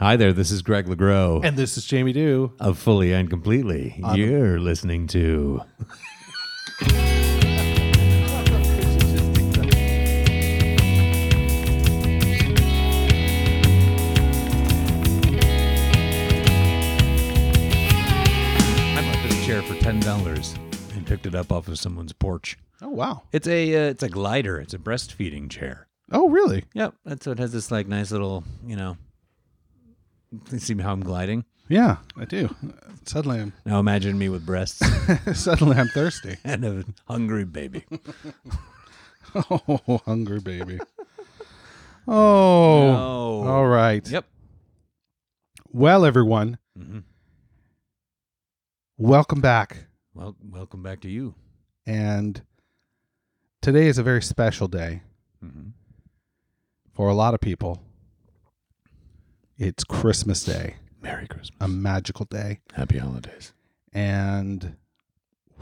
[0.00, 2.52] Hi there, this is Greg LeGros And this is Jamie Doo.
[2.58, 3.94] of Fully and Completely.
[4.14, 5.62] You're listening to.
[17.66, 20.54] I bought this chair for ten dollars
[20.94, 22.56] and picked it up off of someone's porch.
[22.82, 23.22] Oh wow.
[23.32, 24.60] It's a uh, it's a glider.
[24.60, 25.86] It's a breastfeeding chair.
[26.12, 26.64] Oh really?
[26.74, 28.96] Yep, that's so it has this like nice little you know.
[30.58, 31.44] See how I'm gliding?
[31.68, 32.54] Yeah, I do.
[33.04, 34.82] Suddenly I'm Now imagine me with breasts
[35.34, 36.36] suddenly I'm thirsty.
[36.44, 37.84] and a hungry baby.
[39.34, 40.80] Oh, hungry baby.
[42.06, 42.92] Oh.
[42.92, 43.48] No.
[43.48, 44.06] All right.
[44.08, 44.26] Yep.
[45.72, 47.00] Well, everyone, hmm
[48.96, 49.86] welcome back.
[50.14, 51.34] Well, welcome back to you.
[51.86, 52.40] And
[53.60, 55.02] today is a very special day
[55.40, 55.70] hmm
[56.92, 57.82] for a lot of people.
[59.56, 61.56] It's Christmas Day, Merry Christmas.
[61.60, 62.60] a magical day.
[62.74, 63.52] Happy holidays.
[63.92, 64.76] And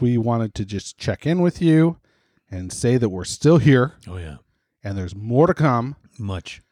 [0.00, 1.98] we wanted to just check in with you
[2.50, 4.36] and say that we're still here Oh yeah,
[4.82, 5.96] and there's more to come.
[6.18, 6.62] much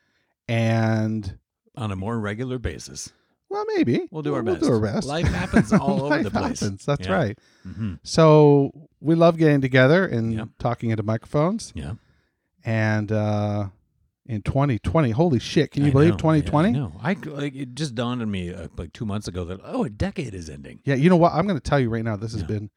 [0.49, 1.39] And
[1.77, 3.11] on a more regular basis.
[3.51, 4.67] well, maybe We'll do our we'll best.
[4.67, 5.07] do our best.
[5.07, 6.61] Life happens all over Life the place.
[6.61, 7.13] happens, That's Yeah.
[7.13, 7.39] right.
[7.63, 10.49] hmm So we love getting together and Yep.
[10.59, 11.73] talking into microphones.
[11.75, 11.95] Yeah.
[12.65, 13.69] And uh,
[14.31, 15.73] in 2020, holy shit!
[15.73, 16.17] Can you I believe know.
[16.19, 16.71] 2020?
[16.71, 19.85] No, I like it just dawned on me uh, like two months ago that oh,
[19.85, 20.81] a decade is ending.
[20.85, 21.33] Yeah, you know what?
[21.33, 22.17] I'm going to tell you right now.
[22.17, 22.47] This has Yeah.
[22.47, 22.71] been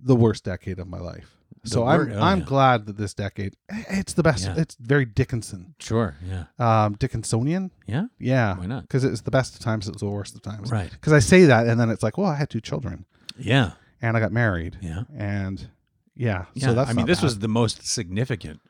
[0.00, 1.34] the worst decade of my life.
[1.64, 2.44] The So I'm oh, I'm yeah.
[2.44, 3.54] glad that this decade
[3.90, 4.44] it's the best.
[4.44, 4.54] Yeah.
[4.56, 6.14] It's very Dickinson, Sure.
[6.24, 6.44] Yeah.
[6.60, 7.70] um, Dickinsonian.
[7.86, 8.04] Yeah.
[8.20, 8.82] Yeah, Why not?
[8.82, 9.88] because it's the best of times.
[9.88, 10.70] It was the worst of times.
[10.70, 10.90] Right.
[10.90, 13.04] Because I say that, and then it's like, well, I had two children,
[13.36, 13.72] Yeah.
[14.00, 15.02] and I got married, Yeah.
[15.16, 15.68] and
[16.14, 16.44] yeah.
[16.54, 16.68] Yeah.
[16.68, 17.24] So that's I mean, this bad.
[17.24, 18.60] was the most significant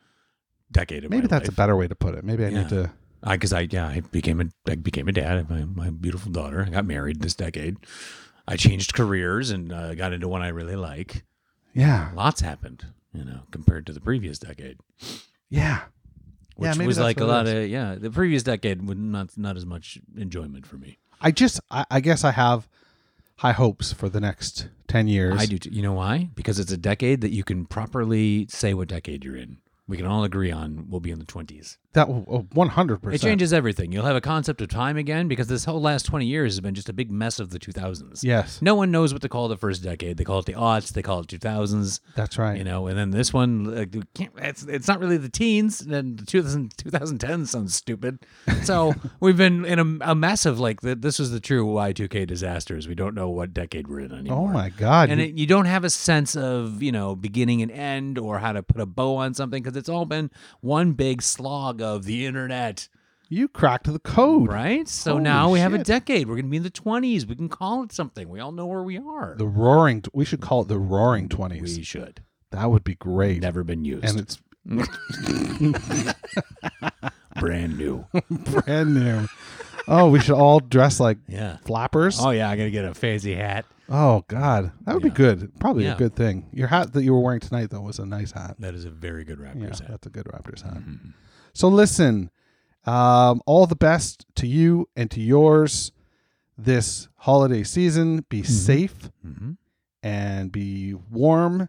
[0.72, 2.24] decade of maybe that's a better way to put it.
[2.24, 2.58] Maybe I Yeah.
[2.60, 2.90] need to.
[3.22, 5.48] I because I yeah I became a I became a dad.
[5.50, 6.64] My my beautiful daughter.
[6.66, 7.76] I got married this decade.
[8.46, 11.24] I changed careers and uh, got into one I really like.
[11.74, 14.78] Yeah, Lots happened, you know, compared to the previous decade,
[15.50, 15.82] yeah.
[16.56, 17.94] which Yeah, was like a lot of yeah.
[17.96, 20.98] The previous decade would not not as much enjoyment for me.
[21.20, 22.68] I just, I, I guess, I have
[23.36, 25.40] high hopes for the next ten years.
[25.40, 25.58] I do.
[25.58, 25.70] Too.
[25.70, 26.30] You know why?
[26.34, 29.58] Because it's a decade that you can properly say what decade you're in.
[29.88, 31.78] We can all agree on we'll be in the twenties.
[31.98, 33.22] That oh, oh, one hundred percent.
[33.22, 33.92] It changes everything.
[33.92, 36.74] You'll have a concept of time again because this whole last twenty years has been
[36.74, 38.22] just a big mess of the two thousands.
[38.24, 40.16] Yes, No one knows what to call the first decade.
[40.16, 40.92] They call it the aughts.
[40.92, 42.00] They call it two thousands.
[42.14, 42.56] that's right.
[42.58, 45.80] You know, and then this one, like, can't, it's it's not really the teens.
[45.80, 48.20] And the 2000, 2010 sounds stupid.
[48.62, 51.92] So we've been in a, a mess of like the, this was the true Y
[51.92, 52.86] two K disasters.
[52.86, 54.48] We don't know what decade we're in anymore.
[54.50, 55.10] oh my god!
[55.10, 58.38] And you- it, you don't have a sense of you know beginning and end or
[58.38, 60.30] how to put a bow on something because it's all been
[60.60, 62.88] one big slog of the internet,
[63.30, 64.48] you cracked the code.
[64.48, 64.86] right?
[64.88, 65.86] So Holy now we have a shit.
[65.86, 66.28] decade.
[66.28, 67.26] We're gonna be in the twenties.
[67.26, 68.28] We can call it something.
[68.28, 69.34] We all know where we are.
[69.38, 70.02] The roaring.
[70.12, 71.76] We should call it the roaring twenties.
[71.76, 72.22] we should.
[72.50, 73.42] That would be great.
[73.42, 74.04] Never been used.
[74.06, 74.38] And it's
[77.38, 78.06] brand new.
[78.30, 79.26] brand new.
[79.86, 81.56] Oh, we should all dress like Yeah.
[81.64, 82.18] flappers.
[82.20, 83.64] Oh yeah, I gotta get a fancy hat.
[83.88, 85.14] Oh God, that would be Yeah.
[85.14, 85.52] good.
[85.60, 85.94] Probably Yeah.
[85.94, 86.46] a good thing.
[86.52, 88.56] Your hat that you were wearing tonight though was a nice hat.
[88.58, 89.88] That is a very good Yeah, Raptors hat.
[89.90, 90.74] that's a good Raptors hat.
[90.78, 91.14] Mhm.
[91.52, 92.30] So listen,
[92.86, 95.92] um, all the best to you and to yours
[96.56, 98.24] this holiday season.
[98.28, 99.56] Be safe Mhm.
[100.02, 101.68] and be warm.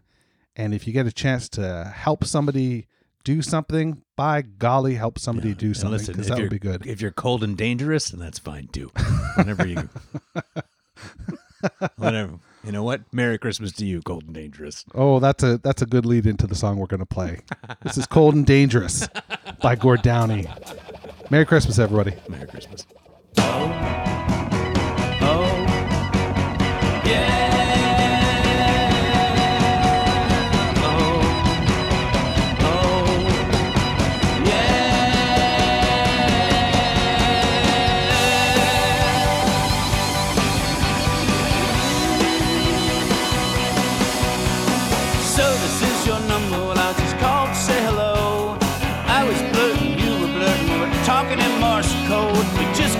[0.56, 2.86] And if you get a chance to help somebody
[3.24, 5.54] do something, by golly, help somebody Yeah.
[5.56, 6.86] do something listen, because that would be good.
[6.86, 8.90] If you're cold and dangerous, then that's fine too.
[9.36, 9.88] Whenever you,
[11.96, 12.38] whatever.
[12.64, 13.02] You know what?
[13.12, 14.84] Merry Christmas to you, cold and dangerous.
[14.94, 17.40] Oh, that's a that's a good lead into the song we're gonna play.
[17.82, 19.08] this is "Cold and Dangerous"
[19.60, 20.46] by Gord Downie.
[21.30, 22.16] Merry Christmas, everybody.
[22.28, 22.86] Merry Christmas.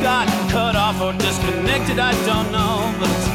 [0.02, 2.94] Got cut off or disconnected, I don't know.
[2.98, 3.29] But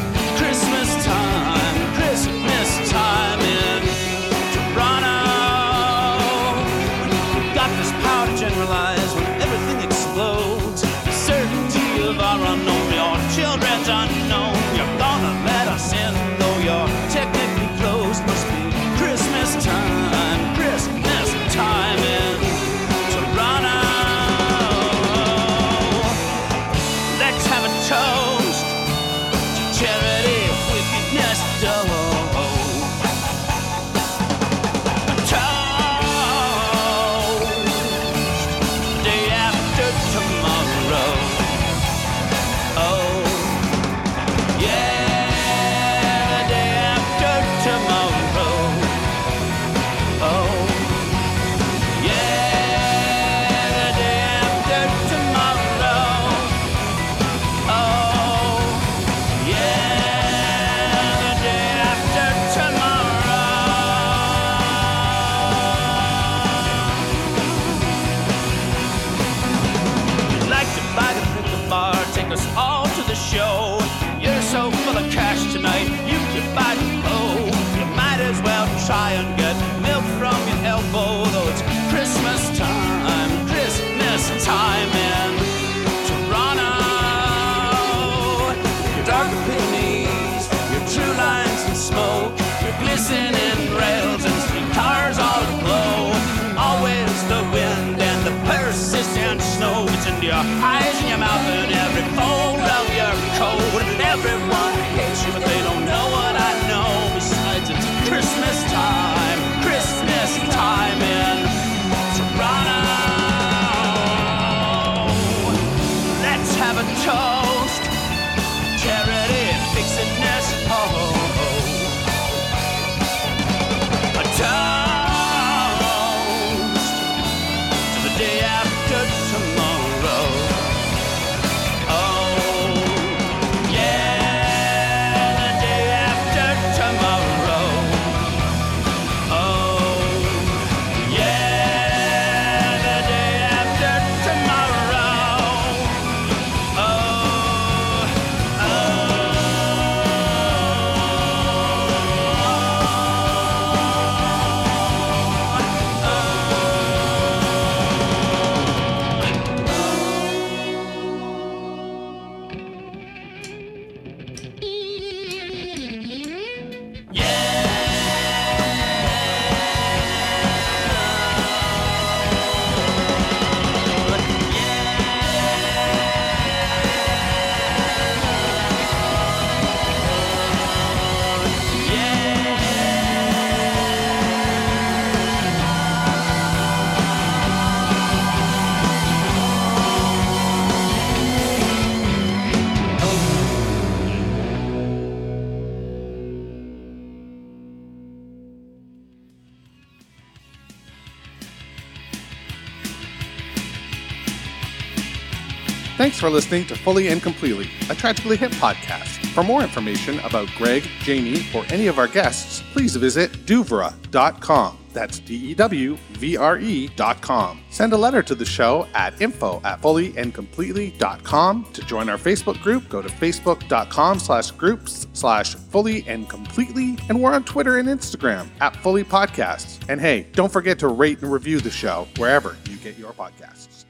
[205.96, 209.24] Thanks for listening to Fully and Completely, a Tragically Hip podcast.
[209.32, 214.78] For more information about Greg, Jamie, or any of our guests, please visit dewvre.com.
[214.92, 217.60] That's D E W V R E.com.
[217.70, 221.66] Send a letter to the show at info at fullyandcompletely.com.
[221.72, 226.98] To join our Facebook group, go to facebook.com slash groups slash fully and completely.
[227.08, 229.82] And we're on Twitter and Instagram at fully podcasts.
[229.88, 233.86] And hey, don't forget to rate and review the show wherever you get your podcasts.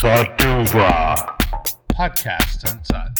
[0.00, 1.36] Badova.
[1.88, 3.17] Podcast and such.